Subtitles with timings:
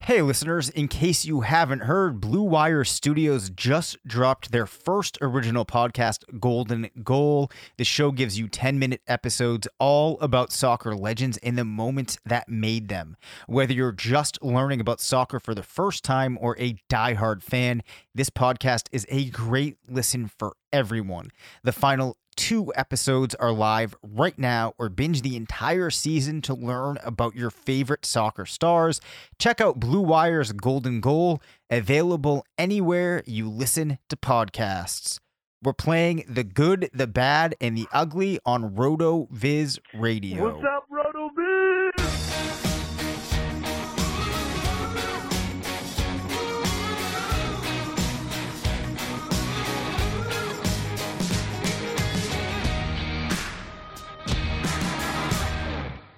[0.00, 5.64] Hey, listeners, in case you haven't heard, Blue Wire Studios just dropped their first original
[5.64, 7.50] podcast, Golden Goal.
[7.76, 12.48] The show gives you 10 minute episodes all about soccer legends and the moments that
[12.48, 13.16] made them.
[13.48, 17.82] Whether you're just learning about soccer for the first time or a diehard fan,
[18.14, 21.32] this podcast is a great listen for everyone.
[21.64, 26.98] The final two episodes are live right now, or binge the entire season to learn
[27.02, 29.00] about your favorite soccer stars.
[29.38, 31.40] Check out Blue Wire's Golden Goal,
[31.70, 35.18] available anywhere you listen to podcasts.
[35.62, 40.52] We're playing the good, the bad, and the ugly on RotoViz Radio.
[40.52, 41.45] What's up, RotoViz?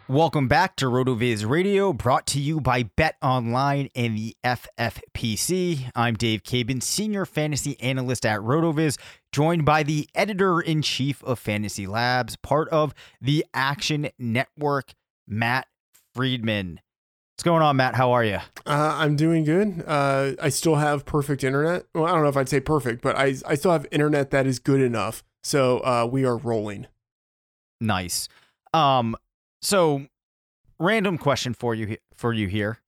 [0.08, 5.91] Welcome back to RotoViz Radio, brought to you by Bet Online and the FFPC.
[5.94, 8.96] I'm Dave Caban, Senior Fantasy Analyst at RotoViz,
[9.32, 14.94] joined by the Editor in Chief of Fantasy Labs, part of the Action Network,
[15.26, 15.66] Matt
[16.14, 16.80] Freedman.
[17.34, 17.94] What's going on, Matt?
[17.94, 18.38] How are you?
[18.64, 19.84] Uh, I'm doing good.
[19.86, 21.84] Uh, I still have perfect internet.
[21.94, 24.46] Well, I don't know if I'd say perfect, but I, I still have internet that
[24.46, 25.22] is good enough.
[25.42, 26.86] So uh, we are rolling.
[27.78, 28.30] Nice.
[28.72, 29.14] Um,
[29.62, 30.06] so
[30.78, 32.80] random question for you for you here.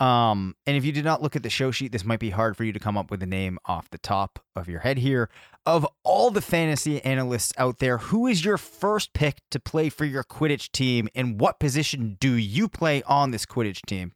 [0.00, 2.56] Um, and if you did not look at the show sheet, this might be hard
[2.56, 5.28] for you to come up with a name off the top of your head here.
[5.66, 10.04] Of all the fantasy analysts out there, who is your first pick to play for
[10.04, 14.12] your Quidditch team, and what position do you play on this Quidditch team?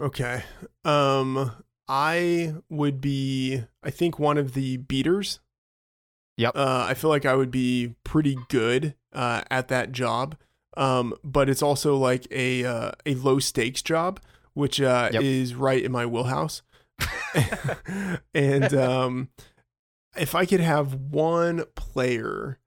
[0.00, 0.42] Okay.
[0.86, 1.52] Um,
[1.86, 5.40] I would be, I think, one of the beaters.
[6.38, 6.56] Yep.
[6.56, 10.36] Uh, I feel like I would be pretty good uh, at that job.
[10.76, 14.20] Um, but it's also like a uh, a low stakes job,
[14.54, 15.22] which uh, Yep.
[15.22, 16.62] is right in my wheelhouse.
[18.34, 19.28] and um,
[20.16, 22.58] if I could have one player,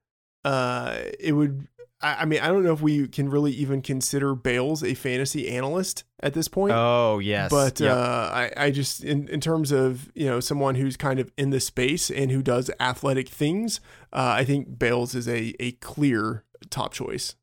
[0.44, 1.66] uh, it would.
[2.00, 5.48] I, I mean, I don't know if we can really even consider Bales a fantasy
[5.48, 6.74] analyst at this point.
[6.76, 7.96] Oh yes, But Yep.
[7.96, 11.50] uh, I, I just, in, in terms of you know someone who's kind of in
[11.50, 13.80] the space and who does athletic things,
[14.12, 17.34] uh, I think Bales is a a clear top choice.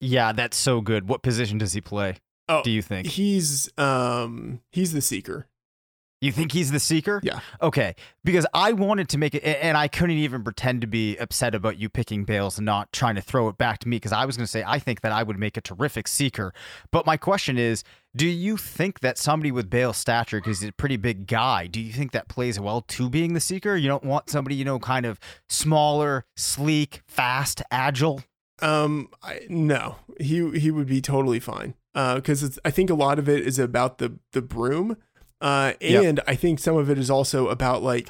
[0.00, 1.08] Yeah, that's so good.
[1.08, 2.16] What position does he play?
[2.48, 3.08] Oh, Do you think?
[3.08, 5.48] he's um he's the seeker?
[6.22, 7.20] You think he's the seeker?
[7.22, 7.40] Yeah.
[7.60, 7.94] Okay,
[8.24, 11.78] because I wanted to make it, and I couldn't even pretend to be upset about
[11.78, 14.34] you picking Bales and not trying to throw it back to me because I was
[14.34, 16.54] going to say I think that I would make a terrific seeker.
[16.90, 17.84] But my question is,
[18.16, 21.80] do you think that somebody with Bale's stature, because he's a pretty big guy, do
[21.82, 23.76] you think that plays well to being the seeker?
[23.76, 25.20] You don't want somebody you know kind of
[25.50, 28.22] smaller, sleek, fast, agile.
[28.60, 31.74] Um, I, no, he he would be totally fine.
[31.94, 34.96] Uh, because it's I think a lot of it is about the the broom.
[35.40, 36.04] Uh, Yep.
[36.04, 38.08] and I think some of it is also about like,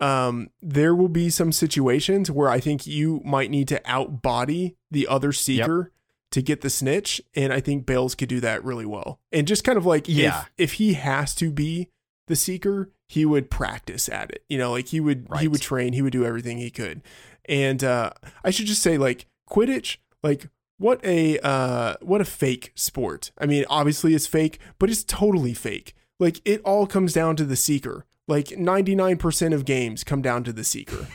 [0.00, 5.06] um, there will be some situations where I think you might need to outbody the
[5.06, 5.92] other seeker
[6.30, 9.20] to get the snitch, and I think Bales could do that really well.
[9.30, 10.40] And just kind of like Yeah.
[10.56, 11.90] if if he has to be
[12.26, 14.42] the seeker, he would practice at it.
[14.48, 17.02] You know, like he would he would train, he would do everything he could.
[17.46, 18.10] And uh
[18.42, 20.48] I should just say like Quidditch, like
[20.78, 23.30] what a uh what a fake sport.
[23.38, 25.94] I mean, obviously it's fake, but it's totally fake.
[26.18, 28.06] Like it all comes down to the seeker.
[28.26, 31.06] Like 99% of games come down to the seeker.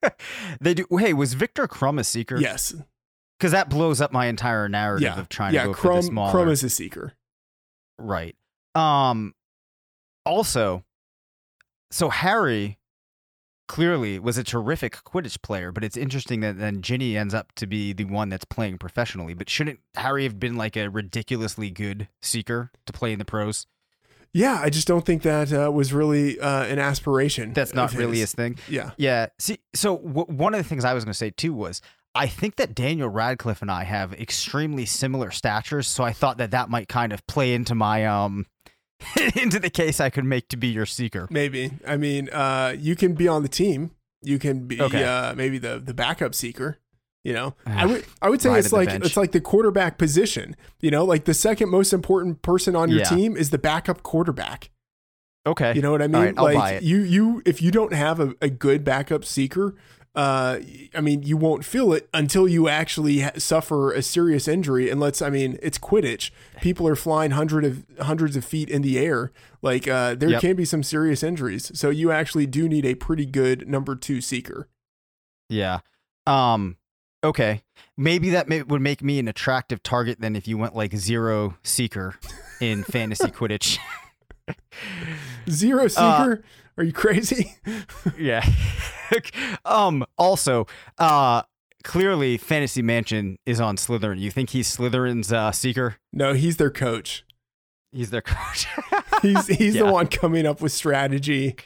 [0.60, 0.86] they do.
[0.98, 2.36] Hey, was Viktor Krum a seeker?
[2.36, 2.74] yes.
[3.38, 5.20] because that blows up my entire narrative Yeah.
[5.20, 6.32] of trying yeah, to go Krum, for the smaller.
[6.32, 7.12] Krum is a seeker.
[7.98, 8.34] Right.
[8.74, 9.34] Um
[10.26, 10.84] also
[11.92, 12.78] so Harry
[13.70, 17.68] clearly was a terrific Quidditch player, but it's interesting that then Ginny ends up to
[17.68, 19.32] be the one that's playing professionally.
[19.32, 23.68] But shouldn't Harry have been like a ridiculously good seeker to play in the pros?
[24.32, 27.52] Yeah, I just don't think that uh, was really uh, an aspiration.
[27.52, 28.30] That's not really his.
[28.30, 28.58] his thing.
[28.68, 28.90] Yeah.
[28.96, 29.26] Yeah.
[29.38, 31.80] See, so w- one of the things I was going to say too was
[32.16, 36.50] I think that Daniel Radcliffe and I have extremely similar statures, so I thought that
[36.50, 38.46] that might kind of play into my um
[39.40, 41.26] into the case I could make to be your seeker.
[41.30, 41.72] Maybe.
[41.86, 43.90] I mean, uh, you can be on the team.
[44.22, 45.02] You can be Okay.
[45.04, 46.78] uh, maybe the the backup seeker.
[47.24, 49.04] You know, I Ah, would I would say it's like bench.
[49.04, 50.56] it's like the quarterback position.
[50.80, 53.04] You know, like the second most important person on your Yeah.
[53.04, 54.70] team is the backup quarterback.
[55.46, 55.72] Okay.
[55.74, 56.34] You know what I mean?
[56.34, 59.74] right, like you you if you don't have a, a good backup seeker,
[60.14, 60.58] uh,
[60.94, 64.90] I mean, you won't feel it until you actually ha- suffer a serious injury.
[64.90, 66.30] And let's, I mean, it's Quidditch.
[66.60, 69.30] People are flying hundred of hundreds of feet in the air.
[69.62, 70.40] Like uh, there Yep.
[70.40, 71.70] can be some serious injuries.
[71.78, 74.68] So you actually do need a pretty good number two seeker.
[75.48, 75.80] Yeah.
[76.26, 76.76] Um.
[77.22, 77.62] Okay.
[77.96, 81.56] Maybe that may, would make me an attractive target than if you went like zero
[81.62, 82.14] seeker
[82.60, 83.78] in fantasy Quidditch.
[85.48, 86.42] Zero Uh, seeker?
[86.78, 87.56] are you crazy?
[88.18, 88.44] yeah.
[89.64, 90.04] um.
[90.18, 90.66] Also,
[90.98, 91.42] uh,
[91.84, 94.18] clearly, Fantasy Mansion is on Slytherin.
[94.18, 95.96] You think he's Slytherin's uh, seeker?
[96.12, 97.24] no, he's their coach.
[97.92, 98.68] He's their coach.
[99.22, 99.82] He's he's Yeah.
[99.82, 101.56] the one coming up with strategy.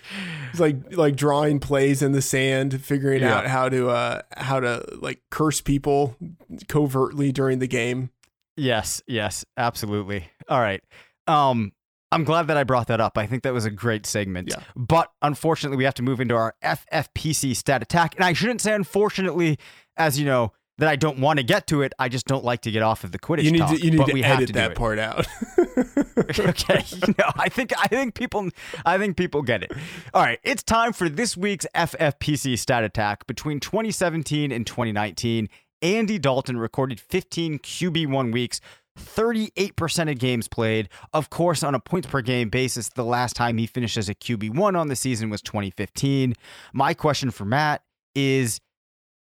[0.50, 3.35] He's like like drawing plays in the sand, figuring Yeah.
[3.37, 6.17] out how to uh how to like curse people
[6.67, 8.08] covertly during the game.
[8.56, 10.31] Yes, yes, absolutely.
[10.49, 10.82] All right.
[11.26, 11.73] Um
[12.14, 13.19] I'm glad that I brought that up.
[13.19, 14.49] I think that was a great segment.
[14.50, 14.62] Yeah.
[14.76, 18.14] But unfortunately, we have to move into our FFPC stat attack.
[18.14, 19.58] And I shouldn't say unfortunately,
[19.96, 21.93] as you know, that I don't want to get to it.
[21.99, 23.76] I just don't like to get off of the Quidditch you need talk.
[23.76, 24.76] to you need but to edit to that it.
[24.76, 25.26] part out.
[26.38, 26.84] okay.
[27.19, 28.49] No, I think I think people
[28.84, 29.72] I think people get it.
[30.12, 33.26] All right, it's time for this week's FFPC stat attack.
[33.26, 35.49] Between 2017 and 2019,
[35.82, 38.60] Andy Dalton recorded 15 QB1 weeks,
[38.99, 40.88] 38% of games played.
[41.12, 44.14] Of course, on a points per game basis, the last time he finished as a
[44.14, 46.35] QB1 on the season was 2015.
[46.73, 47.82] My question for Matt
[48.14, 48.61] is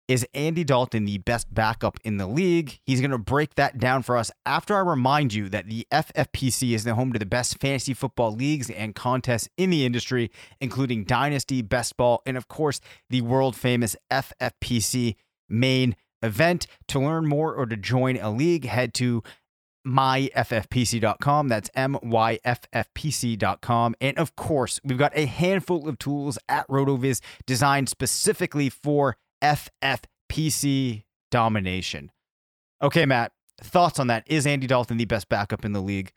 [0.08, 2.80] is Andy Dalton the best backup in the league?
[2.84, 6.74] He's going to break that down for us after I remind you that the FFPC
[6.74, 10.30] is the home to the best fantasy football leagues and contests in the industry,
[10.60, 12.80] including Dynasty, Best Ball, and of course,
[13.10, 15.14] the world famous FFPC
[15.48, 16.66] main event.
[16.88, 19.22] To learn more or to join a league, head to
[19.86, 21.48] myffpc.com.
[21.48, 22.34] That's myffpc.com.
[24.00, 31.04] And of course, we've got a handful of tools at RotoViz designed specifically for FFPC
[31.30, 32.10] domination.
[32.80, 34.24] Okay, Matt, thoughts on that?
[34.26, 36.12] Is Andy Dalton the best backup in the league?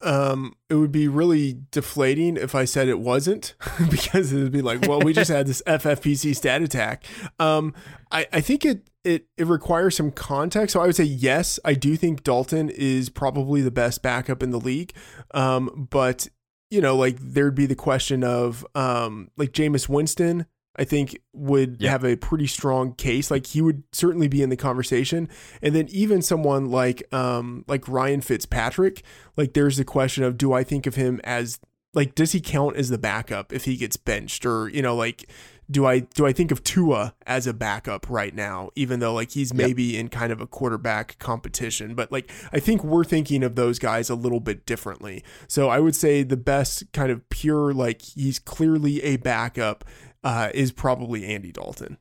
[0.00, 3.54] um, it would be really deflating if I said it wasn't,
[3.90, 7.04] because it would be like, well, we just had this FFPC stat attack.
[7.38, 7.74] Um,
[8.12, 10.72] I, I think it, it it requires some context.
[10.74, 14.50] So I would say yes, I do think Dalton is probably the best backup in
[14.50, 14.92] the league.
[15.32, 16.28] Um, but
[16.70, 20.46] you know, like there'd be the question of um, like Jameis Winston.
[20.80, 21.90] I think would Yeah.
[21.90, 23.32] have a pretty strong case.
[23.32, 25.28] Like he would certainly be in the conversation.
[25.60, 29.02] And then even someone like um like Ryan Fitzpatrick,
[29.36, 31.58] like there's the question of do I think of him as
[31.94, 35.28] like does he count as the backup if he gets benched or you know like
[35.70, 39.32] do I do I think of Tua as a backup right now even though like
[39.32, 43.54] he's maybe in kind of a quarterback competition but like I think we're thinking of
[43.54, 45.22] those guys a little bit differently.
[45.46, 49.84] So I would say the best kind of pure like he's clearly a backup
[50.24, 51.98] uh is probably Andy Dalton.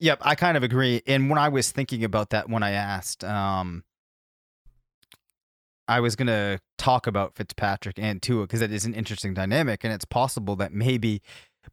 [0.00, 1.02] Yep, I kind of agree.
[1.06, 3.84] And when I was thinking about that, when I asked, um,
[5.86, 9.84] I was going to talk about Fitzpatrick and Tua because it is an interesting dynamic.
[9.84, 11.22] And it's possible that maybe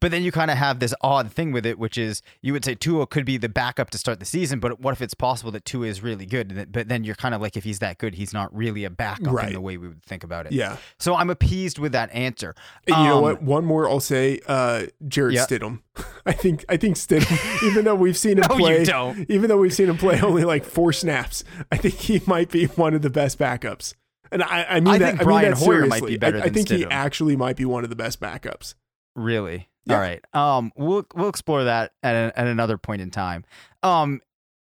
[0.00, 2.64] But then you kind of have this odd thing with it, which is you would
[2.64, 5.50] say Tua could be the backup to start the season, but what if it's possible
[5.52, 6.72] that Tua is really good?
[6.72, 9.32] But then you're kind of like, if he's that good, he's not really a backup
[9.32, 9.48] Right.
[9.48, 10.52] in the way we would think about it.
[10.52, 10.76] Yeah.
[10.98, 12.54] So I'm appeased with that answer.
[12.88, 13.42] And you know Um, what?
[13.42, 15.46] One more I'll say, uh, Jarrett Yeah.
[15.46, 15.80] Stidham.
[16.26, 19.28] I think I think Stidham, even though we've seen him No, play, don't.
[19.30, 22.64] even though we've seen him play only like four snaps, I think he might be
[22.66, 23.94] one of the best backups.
[24.30, 25.04] And I, I mean I that.
[25.06, 27.56] think I mean Brian that Hoyer might be better I, I think he actually might
[27.56, 28.74] be one of the best backups.
[29.14, 29.68] Really?
[29.84, 29.94] Yeah.
[29.94, 30.20] All right.
[30.32, 33.44] Um, we'll we'll explore that at, a, at another point in time.
[33.82, 34.20] Um,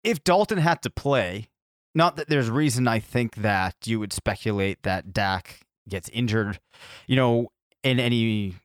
[0.04, 1.50] if Dalton had to play,
[1.94, 6.60] not that there's reason I think that you would speculate that Dak gets injured,
[7.08, 7.52] you know,
[7.84, 8.56] in any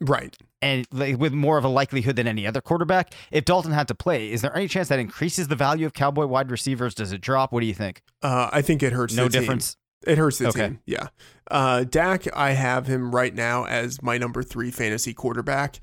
[0.00, 0.36] Right.
[0.60, 3.14] and like, with more of a likelihood than any other quarterback.
[3.30, 6.26] If Dalton had to play, is there any chance that increases the value of Cowboy
[6.26, 6.94] wide receivers?
[6.94, 7.50] Does it drop?
[7.52, 8.02] What do you think?
[8.22, 9.14] Uh, I think it hurts.
[9.14, 9.76] No difference.
[10.06, 10.68] It hurts the Okay.
[10.68, 10.80] team.
[10.86, 11.08] Yeah.
[11.50, 15.80] Uh, Dak, I have him right now as my number three fantasy quarterback.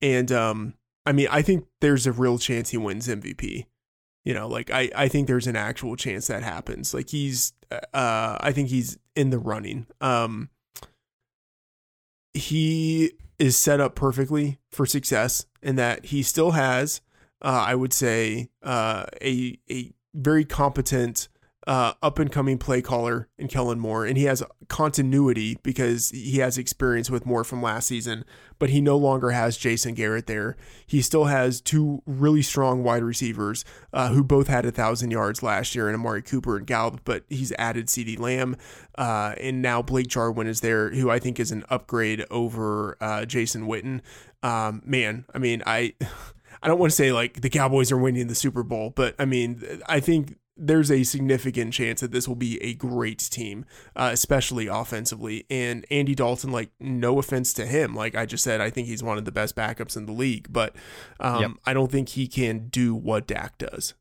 [0.00, 0.74] And um,
[1.06, 3.66] I mean, I think there's a real chance he wins MVP.
[4.24, 6.94] You know, like I, I think there's an actual chance that happens.
[6.94, 9.86] Like he's, uh, I think he's in the running.
[10.00, 10.48] Um,
[12.34, 17.00] he is set up perfectly for success in that he still has,
[17.42, 21.28] uh, I would say, uh, a a very competent
[21.66, 26.38] uh, up and coming play caller in Kellen Moore, and he has continuity because he
[26.38, 28.24] has experience with Moore from last season,
[28.58, 30.56] but he no longer has Jason Garrett there.
[30.86, 35.42] He still has two really strong wide receivers uh, who both had a thousand yards
[35.42, 38.56] last year and Amari Cooper and Gallup, but he's added CeeDee Lamb,
[38.98, 43.24] uh, and now Blake Jarwin is there, who I think is an upgrade over uh,
[43.24, 44.00] Jason Witten.
[44.42, 45.94] Um, man, I mean, I.
[46.64, 49.24] I don't want to say like the Cowboys are winning the Super Bowl, but I
[49.24, 53.64] mean, I think there's a significant chance that this will be a great team,
[53.96, 55.44] uh, especially offensively.
[55.50, 59.02] And Andy Dalton, like, no offense to him, like I just said, I think he's
[59.02, 60.76] one of the best backups in the league, but
[61.18, 61.50] um, Yep.
[61.66, 63.94] I don't think he can do what Dak does.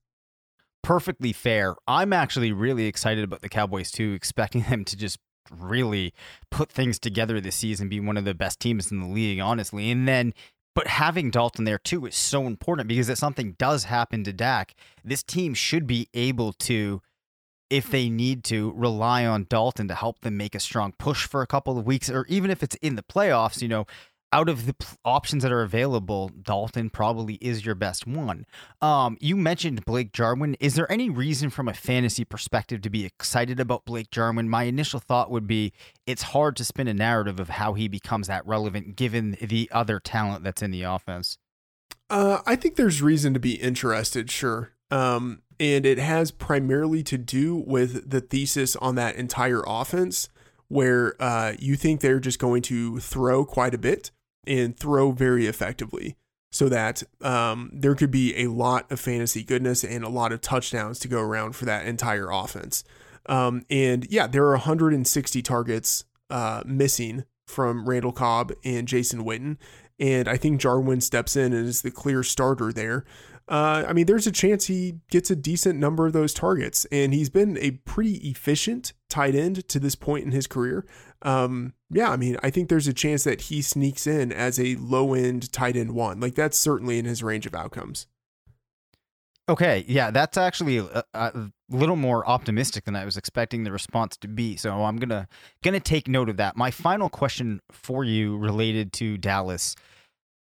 [0.84, 1.76] perfectly fair.
[1.88, 5.20] I'm actually really excited about the Cowboys too, expecting them to just
[5.52, 6.14] really
[6.50, 9.92] put things together this season, be one of the best teams in the league, honestly.
[9.92, 10.34] And then,
[10.74, 14.74] but having Dalton there too is so important because if something does happen to Dak,
[15.04, 17.02] this team should be able to,
[17.70, 21.42] if they need to, rely on Dalton to help them make a strong push for
[21.42, 23.86] a couple of weeks, or even if it's in the playoffs, you know.
[24.34, 28.46] Out of the p- options that are available, Dalton probably is your best one.
[28.82, 30.56] Um, you mentioned Blake Jarwin.
[30.62, 34.48] Is there any reason from a fantasy perspective to be excited about Blake Jarwin?
[34.48, 35.74] My initial thought would be
[36.08, 40.00] it's hard to spin a narrative of how he becomes that relevant given the other
[40.00, 41.38] talent that's in the offense.
[42.10, 44.72] Uh, I think there's reason to be interested, sure.
[44.90, 50.30] Um, and it has primarily to do with the thesis on that entire offense,
[50.70, 54.12] where uh, you think they're just going to throw quite a bit
[54.46, 56.16] and throw very effectively,
[56.52, 60.42] so that um, there could be a lot of fantasy goodness and a lot of
[60.42, 62.84] touchdowns to go around for that entire offense.
[63.28, 69.58] Um, and yeah, there are 160 targets uh, missing from Randall Cobb and Jason Witten.
[70.00, 73.06] And I think Jarwin steps in and is the clear starter there.
[73.52, 77.14] Uh, I mean, there's a chance he gets a decent number of those targets, and
[77.14, 80.86] he's been a pretty efficient tight end to this point in his career.
[81.22, 84.78] Um, yeah, I mean, I think there's a chance that he sneaks in as a
[84.78, 86.22] low end tight end one.
[86.22, 88.08] Like, that's certainly in his range of outcomes.
[89.50, 94.16] Okay, yeah, that's actually a, a little more optimistic than I was expecting the response
[94.18, 94.56] to be.
[94.56, 95.28] So I'm gonna
[95.62, 96.56] gonna take note of that.
[96.56, 99.76] My final question for you related to Dallas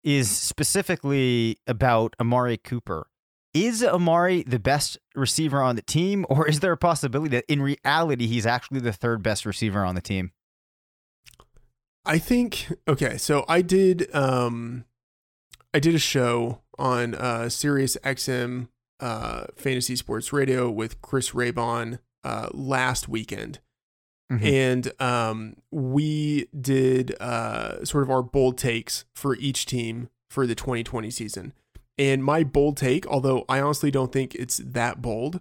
[0.04, 3.08] is specifically about Amari Cooper.
[3.54, 7.62] Is Amari the best receiver on the team, or is there a possibility that in
[7.62, 10.32] reality he's actually the third best receiver on the team?
[12.06, 14.86] I think okay, so I did um
[15.74, 22.00] I did a show on uh Sirius XM uh Fantasy Sports Radio with Chris Raybon
[22.24, 23.60] uh last weekend.
[24.32, 24.44] Mhm.
[24.44, 30.56] And um we did uh sort of our bold takes for each team for the
[30.56, 31.54] 2020 season.
[31.98, 35.40] And my bold take, although I honestly don't think it's that bold,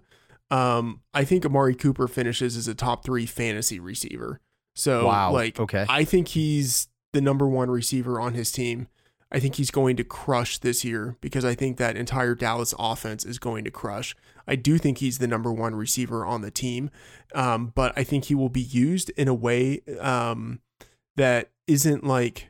[0.49, 4.39] um I think Amari Cooper finishes as a top 3 fantasy receiver.
[4.75, 5.85] So Wow, like okay.
[5.87, 8.87] I think he's the number one receiver on his team.
[9.31, 13.23] I think he's going to crush this year because I think that entire Dallas offense
[13.23, 14.15] is going to crush.
[14.47, 16.89] I do think he's the number one receiver on the team,
[17.35, 20.61] um, but I think he will be used in a way um,
[21.15, 22.49] that isn't like,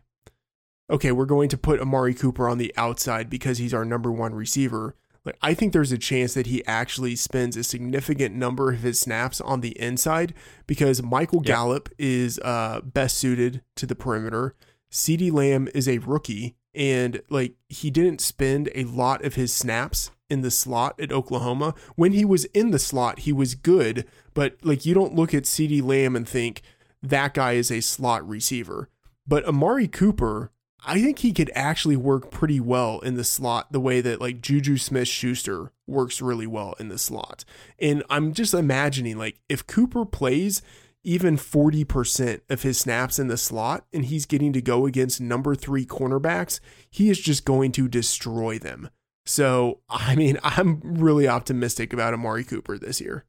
[0.90, 4.34] okay, we're going to put Amari Cooper on the outside because he's our number one
[4.34, 4.96] receiver.
[5.26, 9.02] Like I think there's a chance that he actually spends a significant number of his
[9.02, 10.34] snaps on the inside
[10.66, 11.42] because Michael.
[11.42, 14.56] Gallup is uh, best suited to the perimeter.
[14.90, 20.12] CeeDee Lamb is a rookie and like he didn't spend a lot of his snaps
[20.30, 21.74] in the slot at Oklahoma.
[21.96, 25.44] When he was in the slot, he was good, but like you don't look at
[25.44, 26.62] CeeDee Lamb and think
[27.02, 28.90] that guy is a slot receiver.
[29.28, 30.52] But Amari Cooper,
[30.86, 34.42] I think he could actually work pretty well in the slot the way that like
[34.42, 37.46] Juju Smith Schuster works really well in the slot.
[37.80, 40.62] And I'm just imagining like if Cooper plays
[41.04, 45.56] even 40% of his snaps in the slot and he's getting to go against number
[45.56, 48.90] three cornerbacks, he is just going to destroy them.
[49.26, 53.26] So, I mean, I'm really optimistic about Amari Cooper this year.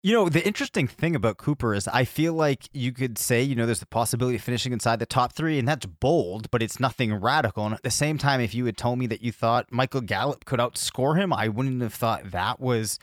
[0.00, 3.56] You know, the interesting thing about Cooper is I feel like you could say, you
[3.56, 6.78] know, there's the possibility of finishing inside the top three, and that's bold, but it's
[6.78, 7.66] nothing radical.
[7.66, 10.44] And at the same time, if you had told me that you thought Michael Gallup
[10.44, 13.00] could outscore him, I wouldn't have thought that was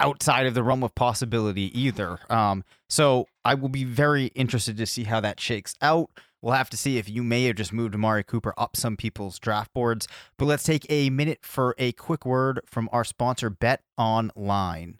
[0.00, 2.18] outside of the realm of possibility either.
[2.30, 6.10] Um, so I will be very interested to see how that shakes out.
[6.40, 9.38] We'll have to see if you may have just moved Amari Cooper up some people's
[9.38, 10.06] draft boards.
[10.36, 14.98] But let's take a minute for a quick word from our sponsor, Bet Online.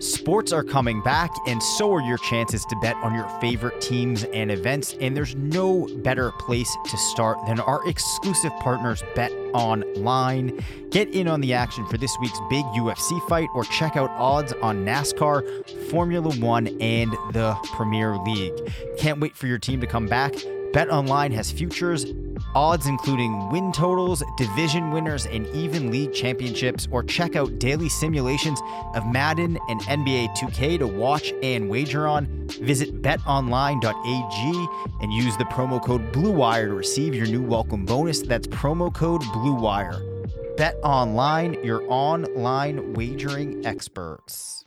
[0.00, 4.24] Sports are coming back, and so are your chances to bet on your favorite teams
[4.24, 4.94] and events.
[4.98, 10.58] And there's no better place to start than our exclusive partners, Bet Online.
[10.88, 14.54] Get in on the action for this week's big UFC fight, or check out odds
[14.62, 18.54] on NASCAR, Formula One, and the Premier League.
[18.96, 20.32] Can't wait for your team to come back.
[20.72, 22.06] Bet Online has futures,
[22.54, 28.60] odds including win totals, division winners, and even league championships, or check out daily simulations
[28.94, 32.26] of Madden and NBA 2K to watch and wager on.
[32.62, 34.68] Visit betonline.ag
[35.00, 38.20] and use the promo code BLUEWIRE to receive your new welcome bonus.
[38.20, 40.56] That's promo code BLUEWIRE.
[40.56, 44.66] Bet Online, your online wagering experts.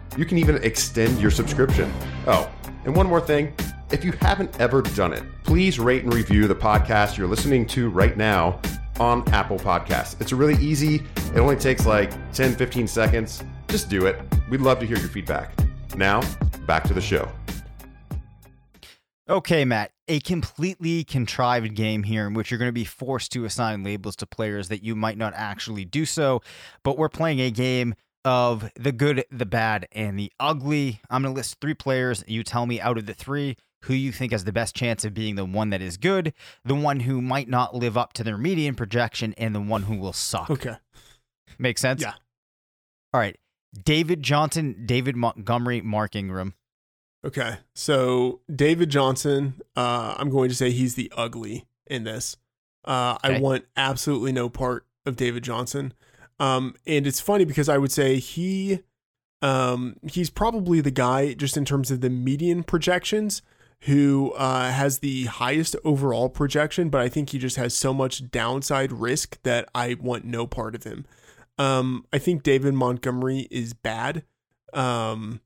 [0.17, 1.91] You can even extend your subscription.
[2.27, 2.51] Oh,
[2.83, 3.53] and one more thing.
[3.91, 7.89] If you haven't ever done it, please rate and review the podcast you're listening to
[7.89, 8.59] right now
[8.99, 10.19] on Apple Podcasts.
[10.19, 11.03] It's really easy.
[11.33, 13.43] It only takes like 10, 15 seconds.
[13.67, 14.21] Just do it.
[14.49, 15.53] We'd love to hear your feedback.
[15.95, 16.21] Now,
[16.65, 17.29] back to the show.
[19.29, 23.45] Okay, Matt, a completely contrived game here in which you're going to be forced to
[23.45, 26.41] assign labels to players that you might not actually do so,
[26.83, 31.01] but we're playing a game of the good, the bad, and the ugly.
[31.09, 32.23] I'm going to list three players.
[32.27, 35.13] You tell me out of the three who you think has the best chance of
[35.13, 38.37] being the one that is good, the one who might not live up to their
[38.37, 40.49] median projection, and the one who will suck.
[40.49, 40.75] Okay.
[41.57, 42.01] Make sense?
[42.01, 42.13] Yeah.
[43.13, 43.37] All right.
[43.83, 46.53] David Johnson, David Montgomery, Mark Ingram.
[47.25, 47.57] Okay.
[47.73, 52.37] So David Johnson, uh, I'm going to say he's the ugly in this.
[52.83, 55.93] Uh, I want absolutely no part of David Johnson.
[56.41, 58.79] Um, and it's funny because I would say he,
[59.41, 63.41] um, he's probably the guy just in terms of the median projections
[63.81, 68.29] who uh, has the highest overall projection, but I think he just has so much
[68.31, 71.05] downside risk that I want no part of him.
[71.57, 74.23] Um, I think David Montgomery is bad.
[74.73, 75.41] Um,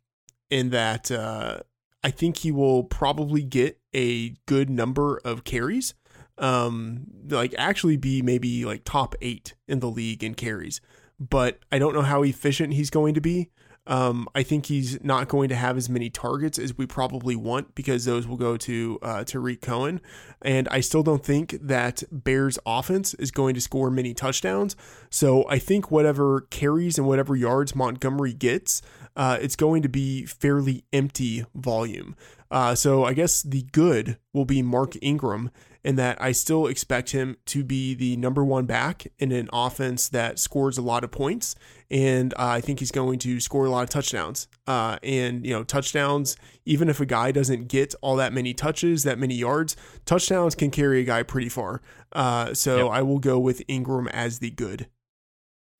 [0.50, 1.60] in that uh,
[2.04, 5.94] I think he will probably get a good number of carries.
[6.38, 10.82] Um, like actually be maybe like top eight in the league in carries,
[11.20, 13.50] but I don't know how efficient he's going to be.
[13.88, 17.76] Um, I think he's not going to have as many targets as we probably want
[17.76, 20.02] because those will go to uh, Tarik Cohen,
[20.42, 24.76] and I still don't think that Bears offense is going to score many touchdowns.
[25.12, 28.82] So I think whatever carries and whatever yards Montgomery gets,
[29.16, 32.16] uh, it's going to be fairly empty volume.
[32.50, 35.52] Uh, so I guess the good will be Mark Ingram
[35.86, 40.10] in that I still expect him to be the number one back in an offense
[40.10, 41.54] that scores a lot of points.
[41.92, 44.48] And uh, I think he's going to score a lot of touchdowns.
[44.66, 49.04] Uh, and, you know, touchdowns, even if a guy doesn't get all that many touches,
[49.04, 51.84] that many yards, touchdowns can carry a guy pretty far.
[52.12, 52.88] Uh, so Yep.
[52.92, 54.88] I will go with Ingram as the good.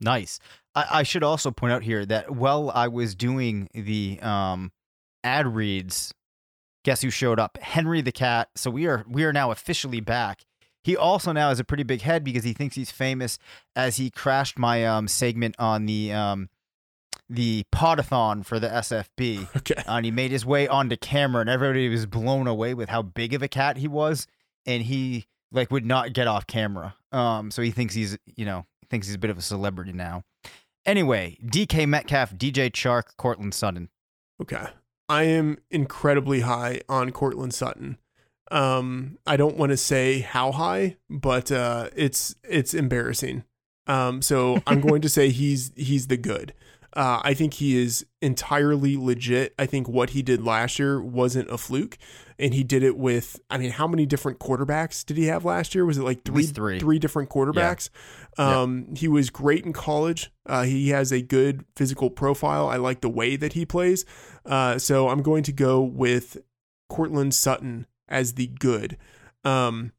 [0.00, 0.38] Nice.
[0.76, 4.70] I, I should also point out here that while I was doing the um,
[5.24, 6.14] ad reads,
[6.86, 7.58] guess who showed up?
[7.60, 8.48] Henry the cat.
[8.54, 10.44] So we are we are now officially back.
[10.84, 13.40] He also now has a pretty big head because he thinks he's famous
[13.74, 16.48] as he crashed my um, segment on the um,
[17.28, 19.48] the podathon for the SFB.
[19.56, 19.82] Okay.
[19.84, 23.34] and he made his way onto camera, and everybody was blown away with how big
[23.34, 24.28] of a cat he was.
[24.64, 26.94] and he like would not get off camera.
[27.10, 30.22] Um, so he thinks he's you know thinks he's a bit of a celebrity now.
[30.84, 33.88] Anyway, DK Metcalf, DJ Chark, Courtland Sutton.
[34.40, 34.66] Okay.
[35.08, 37.98] I am incredibly high on Courtland Sutton.
[38.50, 43.44] Um, I don't want to say how high, but uh, it's it's embarrassing.
[43.86, 46.54] Um, so I'm going to say he's he's the good.
[46.96, 49.54] Uh, I think he is entirely legit.
[49.58, 51.98] I think what he did last year wasn't a fluke,
[52.38, 53.38] and he did it with.
[53.50, 55.84] I mean, how many different quarterbacks did he have last year?
[55.84, 56.78] Was it like three, three.
[56.80, 57.90] three different quarterbacks?
[58.38, 60.32] Um, He was great in college.
[60.46, 62.66] Uh, he has a good physical profile.
[62.66, 64.06] I like the way that he plays.
[64.46, 66.38] Uh, so I'm going to go with
[66.88, 68.96] Courtland Sutton as the good.
[69.44, 69.92] Um,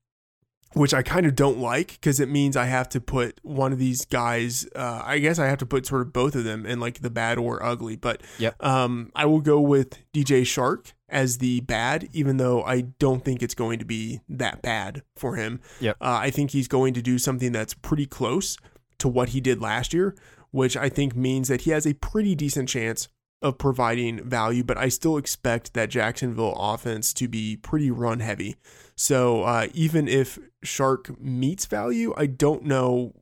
[0.78, 3.80] which I kind of don't like because it means I have to put one of
[3.80, 4.68] these guys.
[4.76, 7.10] Uh, I guess I have to put sort of both of them in like the
[7.10, 7.96] bad or ugly.
[7.96, 8.64] But Yep.
[8.64, 13.42] um, I will go with DJ Chark as the bad, even though I don't think
[13.42, 15.60] it's going to be that bad for him.
[15.80, 15.98] Yep.
[16.02, 18.58] Uh, I think he's going to do something that's pretty close
[19.00, 20.16] to what he did last year,
[20.52, 23.08] which I think means that he has a pretty decent chance
[23.42, 24.64] of providing value.
[24.64, 28.56] But I still expect that Jacksonville offense to be pretty run heavy.
[28.96, 33.14] So uh, even if Chark meets value, I don't know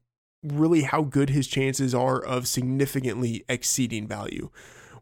[0.44, 4.50] really how good his chances are of significantly exceeding value,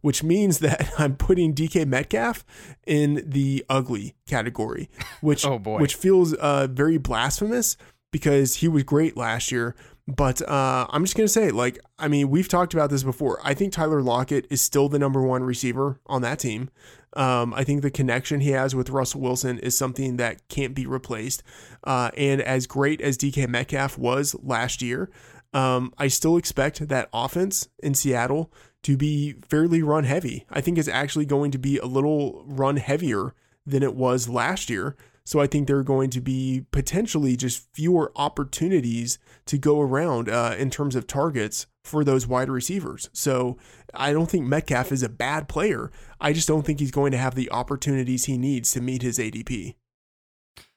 [0.01, 2.45] which means that I'm putting DK Metcalf
[2.87, 4.89] in the ugly category,
[5.21, 5.79] which Oh, boy.
[5.79, 7.75] which feels uh, very blasphemous
[8.11, 9.75] because he was great last year.
[10.07, 13.39] But uh, I'm just gonna say, like, I mean, we've talked about this before.
[13.43, 16.69] I think Tyler Lockett is still the number one receiver on that team.
[17.15, 20.85] Um, I think the connection he has with Russell Wilson is something that can't be
[20.85, 21.43] replaced.
[21.83, 25.09] Uh, and as great as DK Metcalf was last year,
[25.53, 30.45] um, I still expect that offense in Seattle to be fairly run heavy.
[30.49, 33.33] I think it's actually going to be a little run heavier
[33.65, 34.95] than it was last year.
[35.25, 40.29] So I think there are going to be potentially just fewer opportunities to go around
[40.29, 43.09] uh, in terms of targets for those wide receivers.
[43.13, 43.57] So
[43.93, 45.91] I don't think Metcalf is a bad player.
[46.19, 49.17] I just don't think he's going to have the opportunities he needs to meet his
[49.17, 49.75] ADP.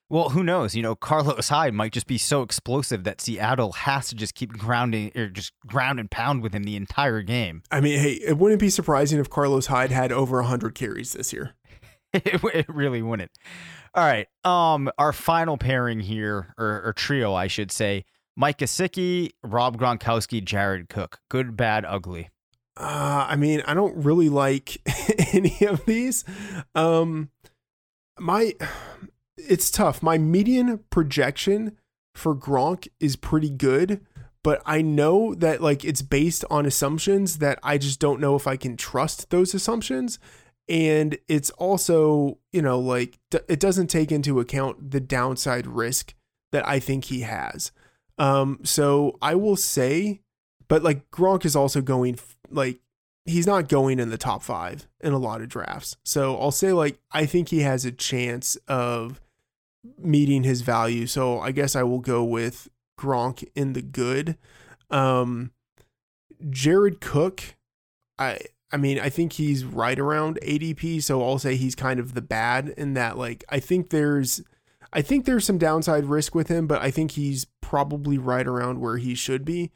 [0.08, 0.76] Well, who knows?
[0.76, 4.52] You know, Carlos Hyde might just be so explosive that Seattle has to just keep
[4.52, 7.64] grounding or just ground and pound with him the entire game.
[7.72, 11.32] I mean, hey, it wouldn't be surprising if Carlos Hyde had over 100 carries this
[11.32, 11.54] year.
[12.12, 13.32] it, it really wouldn't.
[13.96, 14.28] All right.
[14.44, 18.04] Um, our final pairing here, or, or trio, I should say:
[18.36, 21.18] Mike Gesicki, Rob Gronkowski, Jared Cook.
[21.30, 22.28] Good, bad, ugly.
[22.76, 24.82] Uh, I mean, I don't really like
[25.32, 26.24] any of these.
[26.74, 27.30] Um,
[28.18, 28.52] my,
[29.38, 30.02] it's tough.
[30.02, 31.78] My median projection
[32.14, 34.04] for Gronk is pretty good,
[34.42, 38.46] but I know that like it's based on assumptions that I just don't know if
[38.46, 40.18] I can trust those assumptions.
[40.68, 46.14] And it's also, you know, like it doesn't take into account the downside risk
[46.52, 47.70] that I think he has.
[48.18, 50.22] Um, so I will say,
[50.68, 52.18] but like Gronk is also going
[52.50, 52.80] like
[53.24, 55.96] he's not going in the top five in a lot of drafts.
[56.04, 59.20] So I'll say like I think he has a chance of
[59.98, 61.06] meeting his value.
[61.06, 64.36] So I guess I will go with Gronk in the good.
[64.90, 65.52] Um,
[66.50, 67.56] Jared Cook,
[68.18, 68.38] I
[68.72, 71.02] I mean I think he's right around ADP.
[71.02, 74.42] So I'll say he's kind of the bad in that like I think there's
[74.92, 78.80] I think there's some downside risk with him, but I think he's probably right around
[78.80, 79.72] where he should be.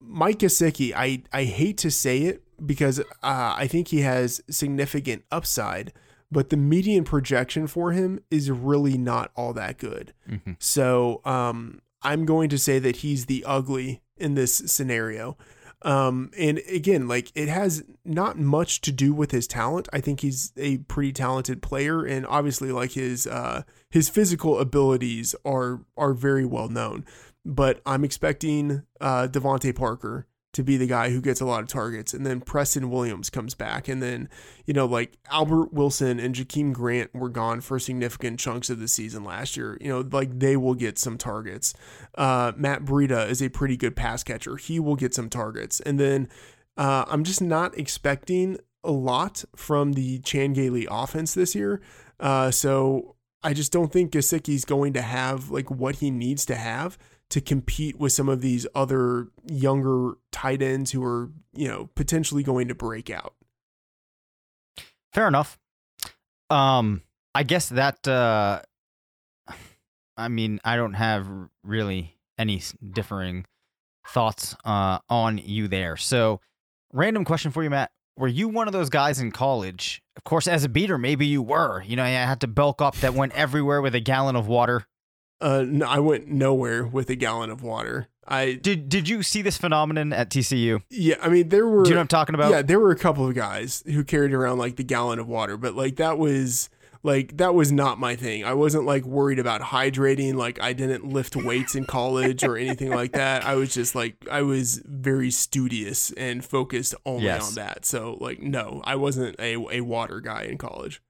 [0.00, 5.24] Mike Gesicki, I, I hate to say it because uh, I think he has significant
[5.30, 5.92] upside,
[6.32, 10.12] but the median projection for him is really not all that good.
[10.28, 10.56] Mhm.
[10.58, 15.36] So um, I'm going to say that he's the ugly in this scenario.
[15.82, 19.88] Um, and again, like it has not much to do with his talent.
[19.92, 25.34] I think he's a pretty talented player, and obviously, like his uh, his physical abilities
[25.44, 27.04] are are very well known.
[27.44, 31.68] But I'm expecting uh, DeVante Parker to be the guy who gets a lot of
[31.68, 34.28] targets, and then Preston Williams comes back, and then
[34.64, 38.88] you know like Albert Wilson and Jakeem Grant were gone for significant chunks of the
[38.88, 39.76] season last year.
[39.80, 41.74] You know, like they will get some targets.
[42.16, 46.00] Uh, Matt Breida is a pretty good pass catcher; he will get some targets, and
[46.00, 46.28] then
[46.76, 51.80] uh, I'm just not expecting a lot from the Chan Gailey offense this year.
[52.20, 56.54] Uh, so I just don't think Gesicki's going to have like what he needs to
[56.54, 56.98] have
[57.30, 62.44] to compete with some of these other younger tight ends who are, you know, potentially
[62.44, 63.34] going to break out.
[65.12, 65.58] Fair enough.
[66.48, 67.02] Um,
[67.34, 68.06] I guess that.
[68.06, 68.62] Uh,
[70.16, 71.28] I mean, I don't have
[71.64, 73.46] really any differing
[74.06, 75.96] thoughts uh, on you there.
[75.96, 76.40] So,
[76.92, 77.90] random question for you, Matt.
[78.16, 80.02] Were you one of those guys in college?
[80.16, 81.82] Of course, as a beater, maybe you were.
[81.82, 84.86] You know, I had to bulk up that went everywhere with a gallon of water.
[85.40, 88.08] Uh, no, I went nowhere with a gallon of water.
[88.28, 90.82] I Did Did you see this phenomenon at TCU?
[90.90, 92.50] yeah, I mean there were Do you know what I'm talking about?
[92.50, 95.56] Yeah, there were a couple of guys who carried around like the gallon of water,
[95.56, 96.68] but like that was
[97.04, 98.44] like that was not my thing.
[98.44, 100.34] I wasn't like worried about hydrating.
[100.34, 103.44] Like I didn't lift weights in college or anything like that.
[103.46, 107.48] I was just like I was very studious and focused only Yes.
[107.50, 107.86] on that.
[107.86, 111.00] So like no, I wasn't a a water guy in college.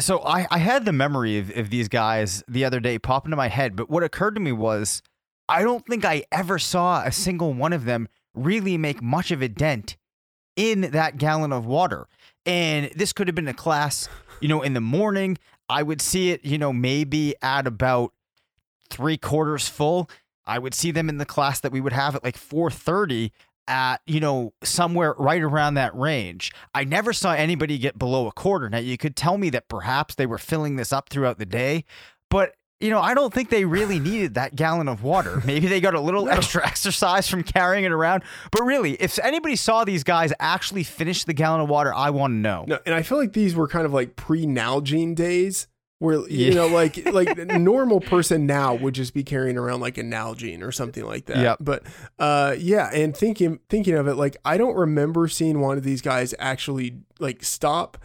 [0.00, 3.36] So I, I had the memory of, of these guys the other day pop into
[3.36, 5.02] my head, but what occurred to me was
[5.48, 9.42] I don't think I ever saw a single one of them really make much of
[9.42, 9.96] a dent
[10.56, 12.06] in that gallon of water.
[12.44, 14.08] And this could have been a class,
[14.40, 15.38] you know, in the morning.
[15.68, 18.12] I would see it, you know, maybe at about
[18.90, 20.10] three quarters full.
[20.46, 23.30] I would see them in the class that we would have at like 4:30
[23.66, 26.52] at, you know, somewhere right around that range.
[26.74, 28.70] I never saw anybody get below a quarter.
[28.70, 31.84] Now you could tell me that perhaps they were filling this up throughout the day,
[32.30, 35.42] but you know, I don't think they really needed that gallon of water.
[35.44, 38.22] Maybe they got a little extra exercise from carrying it around.
[38.52, 42.32] But really, if anybody saw these guys actually finish the gallon of water, I want
[42.32, 42.64] to know.
[42.68, 45.66] No, and I feel like these were kind of like pre-Nalgene days
[46.00, 46.54] where you Yeah.
[46.54, 50.62] know like like a normal person now would just be carrying around like a Nalgene
[50.62, 51.38] or something like that.
[51.38, 51.56] Yeah.
[51.58, 51.82] But
[52.20, 56.00] uh yeah, and thinking thinking of it like I don't remember seeing one of these
[56.00, 57.98] guys actually like stop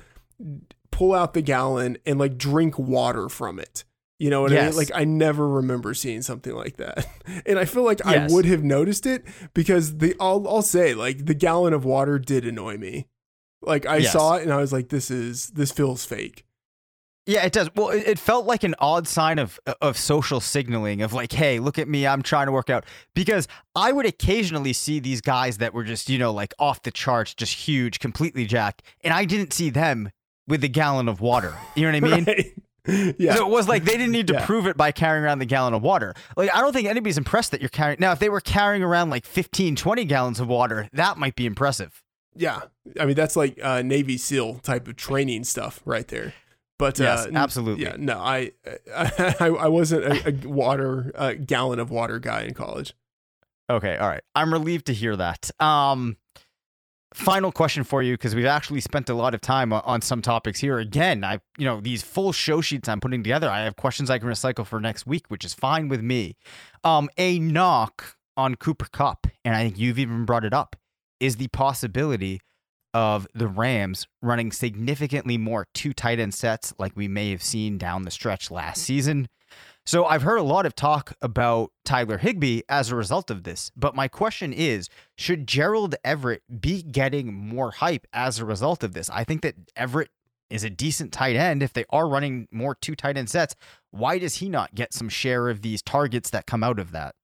[0.90, 3.84] pull out the gallon and like drink water from it.
[4.24, 4.76] You know what I mean?
[4.78, 7.06] Like I never remember seeing something like that.
[7.46, 8.32] And I feel like Yes.
[8.32, 12.18] I would have noticed it because the I'll I'll say like the gallon of water
[12.20, 13.08] did annoy me.
[13.62, 14.14] Like I Yes.
[14.14, 16.46] saw it and I was like this is this feels fake.
[17.26, 17.70] Yeah, it does.
[17.76, 21.60] Well, it, it felt like an odd sign of of social signaling of like, hey,
[21.60, 22.86] look at me, I'm trying to work out.
[23.14, 26.92] Because I would occasionally see these guys that were just, you know, like off the
[26.92, 30.12] charts, just huge, completely jacked, and I didn't see them
[30.48, 31.54] with a gallon of water.
[31.76, 32.26] You know what I mean?
[32.38, 32.54] Right?
[32.88, 33.36] Yeah.
[33.36, 34.46] So it was like they didn't need to Yeah.
[34.46, 36.14] prove it by carrying around the gallon of water.
[36.36, 37.98] Like I don't think anybody's impressed that you're carrying.
[38.00, 41.46] Now, if they were carrying around like 15, 20 gallons of water, that might be
[41.46, 42.04] impressive.
[42.36, 42.62] yeah.
[43.00, 46.34] I mean that's like uh, Navy SEAL type of training stuff right there.
[46.80, 47.86] But Yes, uh, absolutely.
[47.86, 48.52] Yeah, no, I
[48.96, 52.94] I, I wasn't a, a water a gallon of water guy in college.
[53.70, 54.22] Okay, all right.
[54.36, 55.50] I'm relieved to hear that.
[55.62, 56.18] Um
[57.14, 60.60] final question for you because we've actually spent a lot of time on, some topics
[60.60, 60.80] here.
[60.80, 64.20] Again, I you know, these full show sheets I'm putting together, I have questions I
[64.20, 66.36] can recycle for next week, which is fine with me.
[66.84, 70.76] Um a knock on Cooper Kupp, and I think you've even brought it up,
[71.20, 72.42] is the possibility
[72.94, 77.78] of the Rams running significantly more two tight end sets like we may have seen
[77.78, 79.28] down the stretch last season.
[79.86, 83.70] So I've heard a lot of talk about Tyler Higbee as a result of this,
[83.76, 88.94] but my question is, should Gerald Everett be getting more hype as a result of
[88.94, 89.10] this?
[89.10, 90.10] I think that Everett
[90.50, 91.62] is a decent tight end.
[91.62, 93.56] If they are running more two tight end sets,
[93.92, 97.16] why does he not get some share of these targets that come out of that?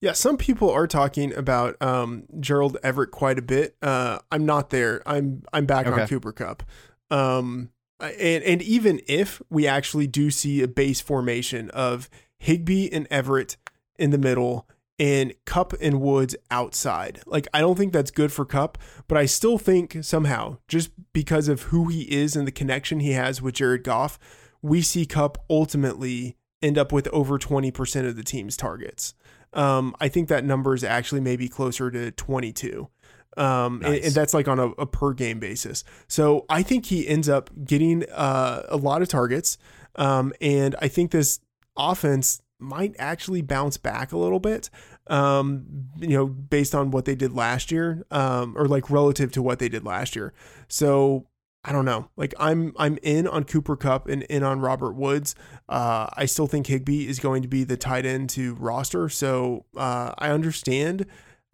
[0.00, 3.76] Yeah, some people are talking about um, Gerald Everett quite a bit.
[3.82, 5.02] Uh, I'm not there.
[5.06, 6.62] I'm I'm back on Cooper Kupp.
[7.10, 13.06] Um, and and even if we actually do see a base formation of Higbee and
[13.10, 13.56] Everett
[13.98, 18.44] in the middle and Kupp and Woods outside, like I don't think that's good for
[18.44, 18.78] Kupp,
[19.08, 23.12] but I still think somehow just because of who he is and the connection he
[23.12, 24.18] has with Jared Goff,
[24.62, 29.14] we see Kupp ultimately end up with over 20% of the team's targets.
[29.52, 32.88] Um, I think that number is actually maybe closer to 22.
[33.36, 35.84] Um, and, and that's like on a, a per game basis.
[36.08, 39.58] So I think he ends up getting uh, a lot of targets.
[39.96, 41.40] Um, and I think this
[41.76, 44.70] offense might actually bounce back a little bit.
[45.08, 49.42] Um, you know, based on what they did last year, um, or like relative to
[49.42, 50.32] what they did last year.
[50.68, 51.26] So
[51.66, 52.08] I don't know.
[52.16, 55.34] Like I'm I'm in on Cooper Kupp and in on Robert Woods.
[55.68, 59.08] Uh, I still think Higbee is going to be the tight end to roster.
[59.08, 61.06] So uh, I understand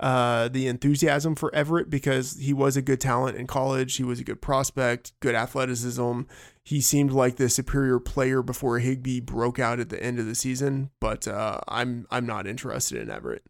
[0.02, 3.96] uh, the enthusiasm for Everett because he was a good talent in college.
[3.96, 6.22] He was a good prospect, good athleticism.
[6.64, 10.34] He seemed like the superior player before Higbee broke out at the end of the
[10.34, 10.90] season.
[11.00, 13.44] But uh, I'm I'm not interested in Everett.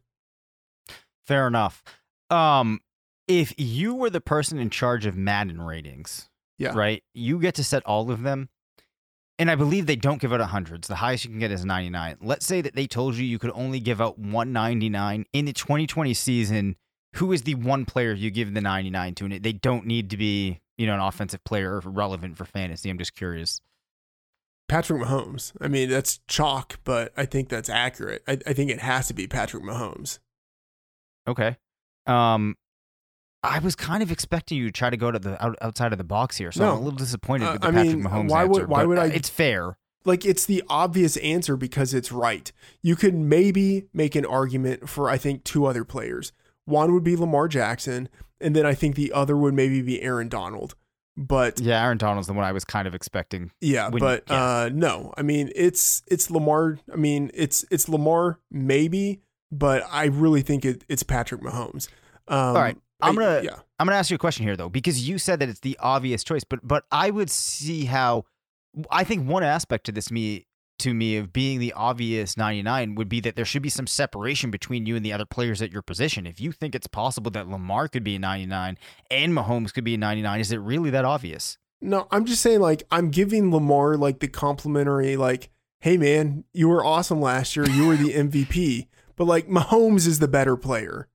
[1.26, 1.82] Fair enough.
[2.30, 2.80] Um,
[3.28, 6.74] if you were the person in charge of Madden ratings, Yeah.
[6.74, 8.48] right, you get to set all of them.
[9.38, 10.88] And I believe they don't give out hundreds.
[10.88, 12.18] The highest you can get is 99.
[12.20, 16.14] Let's say that they told you you could only give out 199 in the 2020
[16.14, 16.76] season.
[17.16, 19.24] Who is the one player you give the 99 to?
[19.24, 22.88] And they don't need to be, you know, an offensive player relevant for fantasy.
[22.90, 23.60] I'm just curious.
[24.68, 25.52] Patrick Mahomes.
[25.60, 28.22] I mean, that's chalk, but I think that's accurate.
[28.26, 30.18] I, I think it has to be Patrick Mahomes.
[31.28, 31.56] Okay.
[32.06, 32.56] Um,
[33.42, 35.98] I was kind of expecting you to try to go to the out, outside of
[35.98, 38.28] the box here, so I'm a little disappointed Uh, with the I Patrick mean, Mahomes
[38.28, 39.76] why would- answer, why would I- It's fair.
[40.04, 42.50] like it's the obvious answer because it's right.
[42.82, 46.32] You could maybe make an argument for I think two other players.
[46.66, 48.08] One would be Lamar Jackson,
[48.40, 50.74] and then I think the other would maybe be Aaron Donald.
[51.16, 53.50] But Yeah, Aaron Donald's the one I was kind of expecting.
[53.60, 54.44] yeah, When- but yeah.
[54.44, 55.12] uh no.
[55.16, 56.78] I mean, it's it's Lamar.
[56.92, 61.88] I mean, it's it's Lamar maybe, but I really think it, it's Patrick Mahomes.
[62.28, 63.56] Um, All right, I'm gonna- yeah.
[63.78, 65.76] I'm going to ask you a question here though, because you said that it's the
[65.80, 68.24] obvious choice, but but I would see how
[68.90, 70.46] I think one aspect to this me
[70.78, 74.50] to me of being the obvious 99 would be that there should be some separation
[74.50, 76.26] between you and the other players at your position.
[76.26, 78.78] If you think it's possible that Lamar could be a 99
[79.10, 81.58] and Mahomes could be a 99, is it really that obvious?
[81.80, 86.68] No, I'm just saying like I'm giving Lamar like the complimentary like, hey man, you
[86.68, 87.68] were awesome last year.
[87.68, 88.86] You were the MVP.
[89.16, 91.08] But like Mahomes is the better player.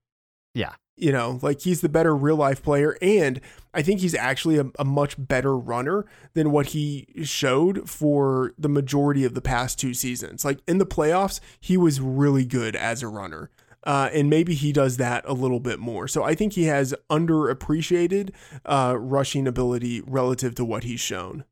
[0.54, 0.74] Yeah.
[0.98, 2.98] You know, like he's the better real life player.
[3.02, 3.40] And
[3.74, 8.68] I think he's actually a, a much better runner than what he showed for the
[8.68, 10.44] majority of the past two seasons.
[10.44, 13.52] Like in the playoffs, he was really good as a runner.
[13.84, 16.08] Uh, and maybe he does that a little bit more.
[16.08, 18.32] So I think he has underappreciated
[18.66, 21.46] uh, rushing ability relative to what he's shown.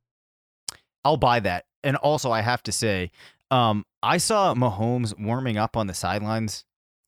[1.05, 1.65] I'll buy that.
[1.83, 3.11] And also, I have to say,
[3.51, 6.65] um, I saw Mahomes warming up on the sidelines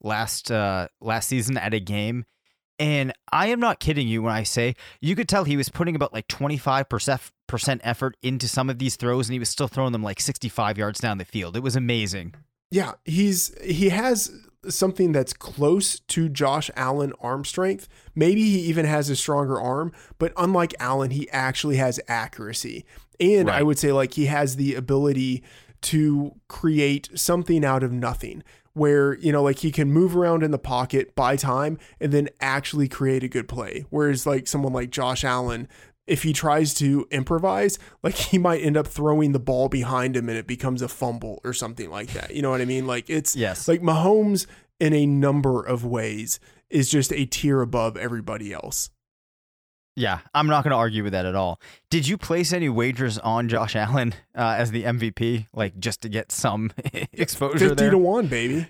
[0.08, 2.26] last uh, last season at a game,
[2.80, 5.96] and I am not kidding you when I say you could tell he was putting
[5.96, 9.50] about like twenty five percent percent effort into some of these throws, and he was
[9.50, 11.56] still throwing them like sixty five yards down the field.
[11.56, 12.34] It was amazing.
[12.72, 14.32] Yeah, he's he has
[14.67, 17.88] something that's close to Josh Allen arm strength.
[18.15, 22.86] Maybe he even has a stronger arm, but unlike Allen, he actually has accuracy.
[23.20, 25.43] And I would say like he has the ability
[25.82, 28.43] to create something out of nothing
[28.78, 32.30] where, you know, like he can move around in the pocket, buy time, and then
[32.40, 33.86] actually create a good play.
[33.90, 35.68] Whereas like someone like Josh Allen,
[36.06, 40.30] if he tries to improvise, like he might end up throwing the ball behind him
[40.30, 42.34] and it becomes a fumble or something like that.
[42.34, 42.88] You know what I mean?
[42.88, 43.68] Like it's Yes.
[43.68, 44.46] like Mahomes
[44.80, 48.90] in a number of ways is just a tier above everybody else.
[50.00, 51.60] Yeah, I'm not going to argue with that at all.
[51.90, 56.10] Did you place any wagers on Josh Allen uh, as the MVP, like just to
[56.10, 56.72] get some
[57.12, 57.90] exposure 50 there?
[57.92, 58.68] to 1, baby.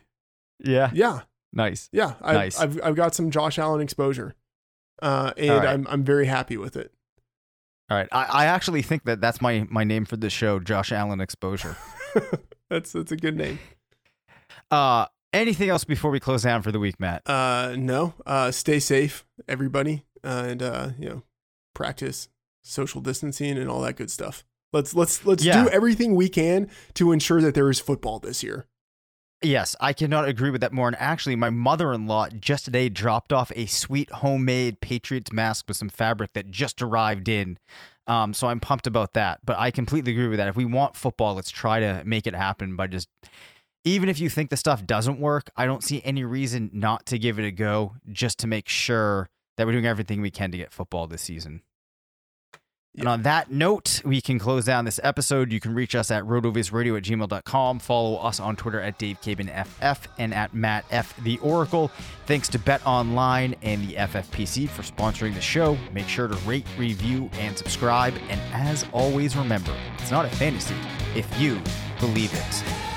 [0.63, 1.21] Yeah, Yeah.
[1.51, 1.89] nice.
[1.91, 2.13] Yeah.
[2.21, 2.59] I've, Nice.
[2.59, 4.35] I've, I've got some Josh Allen exposure.
[5.01, 5.67] Uh, and right.
[5.67, 6.91] I'm, I'm very happy with it.
[7.89, 10.91] All right, I, I actually think that that's my my name for the show, Josh
[10.91, 11.77] Allen Exposure.
[12.69, 13.59] that's, that's a good name.
[14.71, 17.21] Uh, anything else before we close down for the week, Matt?
[17.25, 20.03] Uh, no, uh, stay safe, everybody.
[20.27, 21.23] Uh, and, uh, you know,
[21.73, 22.27] practice
[22.61, 24.43] social distancing and all that good stuff.
[24.73, 25.63] Let's, let's, let's Yeah.
[25.63, 28.67] do everything we can to ensure that there is football this year.
[29.41, 30.87] Yes, I cannot agree with that more.
[30.87, 35.65] And actually, my mother in law just today dropped off a sweet homemade Patriots mask
[35.69, 37.57] with some fabric that just arrived in.
[38.07, 39.39] Um, so I'm pumped about that.
[39.45, 40.49] But I completely agree with that.
[40.49, 43.07] If we want football, let's try to make it happen by just,
[43.85, 47.19] even if you think the stuff doesn't work, I don't see any reason not to
[47.19, 50.57] give it a go just to make sure that we're doing everything we can to
[50.57, 51.61] get football this season.
[52.97, 55.51] And on that note, we can close down this episode.
[55.51, 57.77] You can reach us at rotovizradio at gmail.com.
[57.77, 61.15] Follow us on Twitter at Dave Caban FF and at Matt F.
[61.23, 61.91] The Oracle.
[62.25, 65.77] Thanks to Bet Online and the FFPC for sponsoring the show.
[65.93, 68.15] Make sure to rate, review, and subscribe.
[68.29, 70.75] And as always, remember, it's not a fantasy
[71.15, 71.61] if you
[71.99, 72.96] believe it.